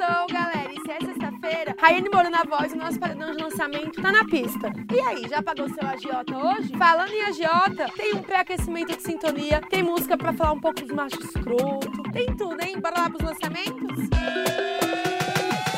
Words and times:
Sextou, 0.00 0.26
galera. 0.32 0.72
E 0.72 0.80
se 0.80 0.90
é 0.90 0.98
sexta-feira, 0.98 1.76
Raiane 1.78 2.08
Moro 2.08 2.30
na 2.30 2.42
voz, 2.42 2.72
o 2.72 2.76
nosso 2.76 2.98
padrão 2.98 3.36
de 3.36 3.42
lançamento 3.42 4.00
tá 4.00 4.10
na 4.10 4.24
pista. 4.24 4.72
E 4.90 5.00
aí, 5.00 5.28
já 5.28 5.42
pagou 5.42 5.68
seu 5.68 5.86
agiota 5.86 6.36
hoje? 6.38 6.72
Falando 6.78 7.12
em 7.12 7.22
agiota, 7.22 7.86
tem 7.94 8.14
um 8.14 8.22
pré-aquecimento 8.22 8.96
de 8.96 9.02
sintonia, 9.02 9.60
tem 9.68 9.82
música 9.82 10.16
pra 10.16 10.32
falar 10.32 10.52
um 10.52 10.60
pouco 10.60 10.80
dos 10.80 10.90
machos 10.90 11.22
escroto, 11.24 12.02
tem 12.12 12.34
tudo, 12.34 12.62
hein? 12.62 12.80
Bora 12.80 13.00
lá 13.00 13.10
pros 13.10 13.22
lançamentos? 13.22 14.08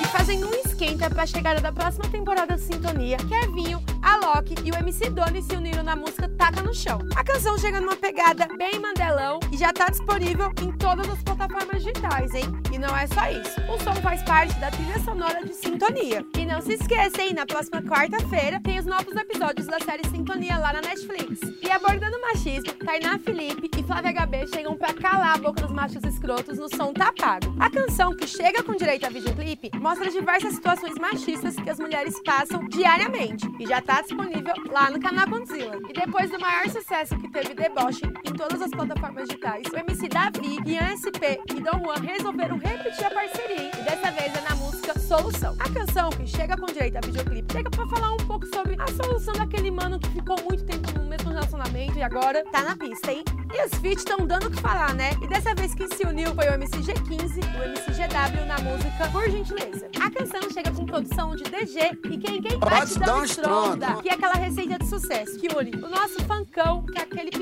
E 0.01 0.07
fazendo 0.07 0.47
um 0.47 0.55
esquenta 0.55 1.11
pra 1.11 1.27
chegada 1.27 1.61
da 1.61 1.73
próxima 1.73 2.09
temporada 2.09 2.55
de 2.55 2.61
Sintonia, 2.61 3.17
Kevinho, 3.17 3.83
a 3.89 3.92
Loki 4.23 4.55
e 4.65 4.71
o 4.71 4.75
MC 4.75 5.11
Doni 5.11 5.43
se 5.43 5.55
uniram 5.55 5.83
na 5.83 5.95
música 5.95 6.29
Taca 6.39 6.63
no 6.63 6.75
Chão. 6.75 6.99
A 7.15 7.23
canção 7.23 7.59
chega 7.59 7.81
numa 7.81 7.97
pegada 7.97 8.49
bem 8.57 8.79
mandelão 8.81 9.39
e 9.53 9.57
já 9.57 9.73
tá 9.73 9.89
disponível 9.89 10.53
em 10.61 10.73
todas 10.73 11.09
as 11.09 11.23
plataformas 11.23 11.83
digitais, 11.83 12.35
hein? 12.35 12.47
E 12.73 12.79
não 12.79 12.97
é 12.97 13.07
só 13.07 13.29
isso. 13.31 13.61
O 13.71 13.79
som 13.83 13.95
faz 14.01 14.23
parte 14.23 14.55
da 14.59 14.71
trilha 14.71 14.99
sonora 15.01 15.45
de 15.45 15.55
Sintonia. 15.55 16.25
E 16.39 16.47
não 16.47 16.61
se 16.61 16.75
esqueça, 16.75 17.23
hein? 17.23 17.35
Na 17.35 17.47
próxima 17.47 17.83
quarta-feira 17.83 18.61
tem 18.61 18.79
os 18.79 18.87
novos 18.87 19.15
episódios 19.15 19.67
da 19.67 19.79
série 19.81 20.09
Sintonia 20.09 20.57
lá 20.57 20.73
na 20.73 20.81
Netflix. 20.81 21.41
E 21.63 21.71
abordando 21.71 22.21
machismo, 22.21 22.73
Tainá 22.75 23.19
Felipe 23.19 23.71
e 23.77 23.83
Flávia 23.83 24.13
HB 24.13 24.47
chegam 24.55 24.77
pra 24.77 24.95
calar 24.95 25.35
a 25.35 25.39
boca 25.39 25.63
dos 25.63 25.73
machos 25.73 26.03
escrotos 26.05 26.59
no 26.59 26.69
som 26.75 26.93
Pago. 26.93 27.55
A 27.59 27.71
canção, 27.71 28.15
que 28.15 28.27
chega 28.27 28.63
com 28.63 28.75
direito 28.75 29.07
a 29.07 29.11
videoclipe, 29.11 29.71
mostra 29.79 30.11
diversas 30.11 30.55
situações 30.55 30.95
machistas 30.99 31.57
que 31.57 31.69
as 31.69 31.79
mulheres 31.79 32.21
passam 32.25 32.67
diariamente 32.69 33.47
e 33.59 33.67
já 33.67 33.81
tá 33.93 34.01
disponível 34.01 34.55
lá 34.71 34.91
no 34.91 34.99
canal 34.99 35.29
Godzilla. 35.29 35.79
E 35.87 35.93
depois 35.93 36.31
do 36.31 36.41
maior 36.41 36.67
sucesso 36.71 37.15
que 37.19 37.29
teve 37.29 37.53
Deboche 37.53 38.07
em 38.25 38.33
todas 38.33 38.63
as 38.63 38.71
plataformas 38.71 39.29
digitais, 39.29 39.67
o 39.71 39.77
MC 39.77 40.09
Davi, 40.09 40.59
Ian 40.65 40.97
SP 40.97 41.37
e 41.51 41.61
Don 41.61 41.79
Juan 41.85 42.01
resolveram 42.01 42.57
repetir 42.57 43.05
a 43.05 43.11
parceria 43.11 43.71
e 43.79 43.83
dessa 43.83 44.11
vez 44.11 44.35
é 44.35 44.49
na 44.49 44.57
música 44.57 44.99
Solução. 44.99 45.55
A 45.59 45.69
canção, 45.69 46.09
que 46.09 46.27
chega 46.27 46.57
com 46.57 46.67
direito 46.67 46.97
a 46.97 47.01
videoclipe, 47.01 47.53
chega 47.53 47.69
pra 47.69 47.87
falar 47.87 48.13
um 48.15 48.17
pouco 48.27 48.47
sobre 48.47 48.77
a 48.79 48.87
solução 48.89 49.35
daquele 49.35 49.71
mano 49.71 49.99
que 49.99 50.09
ficou 50.09 50.37
muito 50.43 50.65
tempo 50.65 50.91
no 50.99 51.02
mesmo 51.33 51.41
relacionamento 51.41 51.99
e 51.99 52.03
agora 52.03 52.45
tá 52.53 52.63
na 52.63 52.77
pista, 52.77 53.11
hein? 53.11 53.25
E 53.53 53.67
os 53.67 53.81
feats 53.81 54.05
estão 54.05 54.27
dando 54.27 54.47
o 54.47 54.51
que 54.51 54.61
falar, 54.61 54.95
né? 54.95 55.11
E 55.23 55.27
dessa 55.27 55.55
vez 55.55 55.75
quem 55.75 55.89
se 55.89 56.05
uniu 56.05 56.35
foi 56.35 56.49
o 56.49 56.55
MC 56.55 56.79
G15 56.79 57.39
e 57.39 57.59
o 57.59 57.65
MC 57.65 57.91
GW 57.93 58.47
na 58.47 58.59
música 58.61 59.09
Por 59.11 59.29
Gentileza. 59.31 59.89
A 60.01 60.11
canção 60.11 60.51
chega 60.51 60.71
com 60.71 60.85
produção 60.85 61.35
de 61.35 61.45
DG 61.45 61.99
e 62.11 62.19
quem 62.19 62.43
quem 62.43 62.59
bate 62.59 62.99
dá 62.99 63.17
um 63.17 63.25
estronda, 63.25 63.95
que 64.03 64.09
é 64.09 64.15
aquela 64.15 64.35
receita 64.35 64.79
de 64.79 64.87
sucesso 64.87 65.39
que 65.39 65.49
une 65.55 65.71
o 65.77 65.89
nosso 65.89 66.23
funkão 66.25 66.85
com 66.87 67.01
aquele 67.01 67.31
piseiro. 67.31 67.42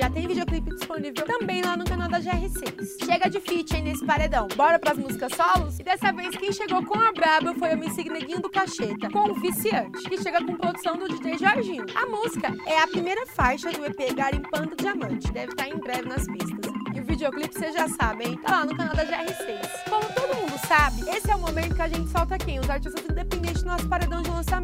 já 0.00 0.08
tem 0.08 0.26
videoclipe 0.26 0.70
disponível 0.70 1.26
também 1.26 1.60
lá 1.60 1.76
no 1.76 1.84
canal 1.84 2.08
da 2.08 2.18
GR6. 2.18 3.04
Chega 3.04 3.28
de 3.28 3.38
feat 3.38 3.76
aí 3.76 3.82
nesse 3.82 4.02
paredão. 4.02 4.48
Bora 4.56 4.78
pras 4.78 4.96
músicas 4.96 5.30
solos? 5.34 5.78
E 5.78 5.82
dessa 5.82 6.10
vez 6.10 6.34
quem 6.36 6.50
chegou 6.50 6.82
com 6.86 6.98
a 6.98 7.12
braba 7.12 7.54
foi 7.54 7.68
o 7.68 7.72
MC 7.72 8.04
Neguinho 8.04 8.40
do 8.40 8.48
Cacheta, 8.48 9.10
com 9.10 9.30
o 9.30 9.34
Viciante, 9.34 10.08
que 10.08 10.16
chega 10.16 10.42
com 10.42 10.56
produção 10.56 10.96
do 10.96 11.06
DJ 11.06 11.36
Jorginho. 11.36 11.84
A 11.94 12.06
música 12.06 12.48
é 12.66 12.78
a 12.78 12.88
primeira 12.88 13.26
faixa 13.26 13.70
do 13.70 13.84
EP 13.84 14.14
Garimpando 14.14 14.74
Diamante. 14.74 15.30
Deve 15.32 15.52
estar 15.52 15.68
em 15.68 15.76
breve 15.76 16.08
nas 16.08 16.24
pistas. 16.26 16.72
E 16.94 17.00
o 17.00 17.04
videoclipe 17.04 17.54
vocês 17.54 17.74
já 17.74 17.86
sabem, 17.86 18.38
tá 18.38 18.52
lá 18.52 18.64
no 18.64 18.74
canal 18.74 18.96
da 18.96 19.04
GR6. 19.04 19.90
Como 19.90 20.06
todo 20.14 20.34
mundo 20.34 20.58
sabe, 20.66 21.02
esse 21.10 21.30
é 21.30 21.36
o 21.36 21.40
momento 21.40 21.74
que 21.74 21.82
a 21.82 21.88
gente 21.88 22.08
solta 22.10 22.38
quem? 22.38 22.58
Os 22.58 22.70
artistas 22.70 23.04
independentes 23.04 23.62
no 23.64 23.72
nosso 23.72 23.86
paredão 23.86 24.22
de 24.22 24.30
lançamento. 24.30 24.59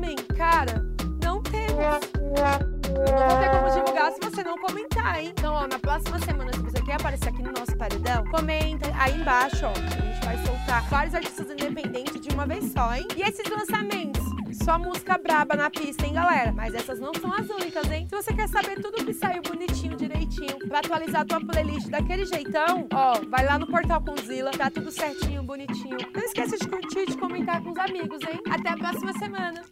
Você 4.36 4.44
não 4.44 4.58
comentar, 4.58 5.18
hein? 5.18 5.32
Então, 5.34 5.54
ó, 5.54 5.66
na 5.66 5.78
próxima 5.78 6.18
semana, 6.18 6.52
se 6.52 6.58
você 6.58 6.82
quer 6.82 6.96
aparecer 6.96 7.30
aqui 7.30 7.42
no 7.42 7.52
nosso 7.52 7.74
paredão, 7.74 8.22
comenta 8.24 8.92
aí 8.98 9.18
embaixo, 9.18 9.64
ó. 9.64 9.70
A 9.70 9.74
gente 9.74 10.24
vai 10.26 10.36
soltar 10.44 10.82
vários 10.90 11.14
artistas 11.14 11.50
independentes 11.50 12.20
de 12.20 12.28
uma 12.34 12.46
vez 12.46 12.70
só, 12.70 12.94
hein? 12.94 13.08
E 13.16 13.22
esses 13.22 13.48
lançamentos? 13.48 14.22
Só 14.62 14.78
música 14.78 15.16
braba 15.16 15.56
na 15.56 15.70
pista, 15.70 16.04
hein, 16.04 16.12
galera? 16.12 16.52
Mas 16.52 16.74
essas 16.74 17.00
não 17.00 17.14
são 17.14 17.32
as 17.32 17.48
únicas, 17.48 17.90
hein? 17.90 18.06
Se 18.10 18.14
você 18.14 18.34
quer 18.34 18.46
saber 18.48 18.78
tudo 18.82 19.06
que 19.06 19.14
saiu 19.14 19.40
bonitinho, 19.40 19.96
direitinho, 19.96 20.58
pra 20.68 20.80
atualizar 20.80 21.22
a 21.22 21.24
tua 21.24 21.40
playlist 21.40 21.88
daquele 21.88 22.26
jeitão, 22.26 22.86
ó, 22.92 23.18
vai 23.30 23.46
lá 23.46 23.58
no 23.58 23.66
Portal 23.66 24.02
Conzilla, 24.02 24.50
tá 24.50 24.68
tudo 24.68 24.90
certinho, 24.90 25.42
bonitinho. 25.42 25.96
Não 26.14 26.22
esqueça 26.22 26.58
de 26.58 26.68
curtir 26.68 26.98
e 26.98 27.06
de 27.06 27.16
comentar 27.16 27.62
com 27.62 27.70
os 27.70 27.78
amigos, 27.78 28.20
hein? 28.20 28.38
Até 28.50 28.68
a 28.68 28.76
próxima 28.76 29.14
semana! 29.14 29.66